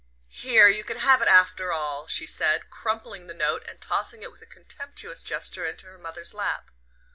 "Here 0.31 0.67
you 0.67 0.83
can 0.83 0.97
have 0.97 1.21
it 1.21 1.27
after 1.27 1.71
all," 1.71 2.07
she 2.07 2.25
said, 2.25 2.71
crumpling 2.71 3.27
the 3.27 3.35
note 3.35 3.63
and 3.67 3.79
tossing 3.79 4.23
it 4.23 4.31
with 4.31 4.41
a 4.41 4.47
contemptuous 4.47 5.21
gesture 5.21 5.67
into 5.67 5.85
her 5.85 5.99
mother's 5.99 6.33
lap. 6.33 6.71